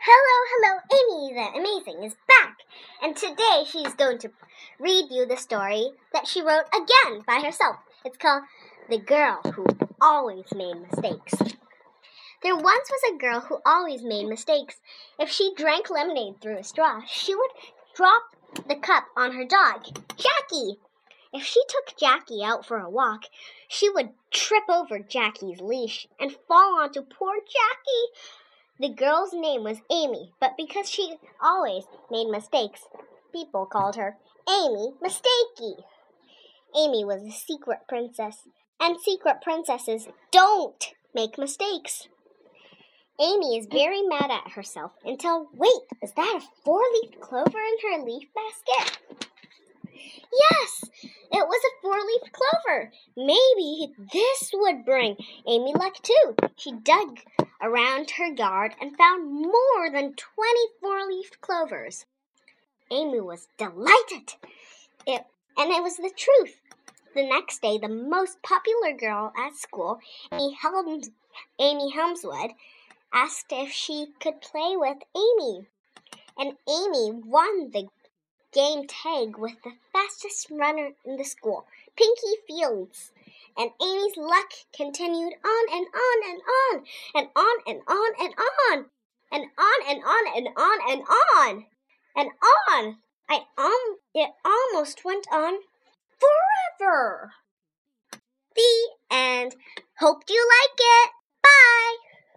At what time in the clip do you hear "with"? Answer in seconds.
74.76-74.98, 79.36-79.60